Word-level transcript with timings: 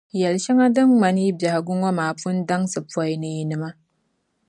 Yεli 0.19 0.39
shɛŋa 0.43 0.65
din 0.75 0.87
ŋmani 0.91 1.21
yi 1.25 1.31
biɛhigu 1.39 1.73
ŋɔ 1.81 1.89
maa 1.97 2.11
Pun 2.21 2.35
daŋsi 2.47 2.79
pɔi 2.91 3.13
ni 3.21 3.29
yinima. 3.37 3.69